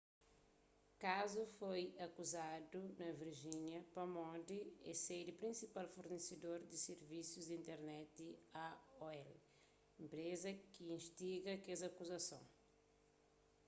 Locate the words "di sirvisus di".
6.71-7.55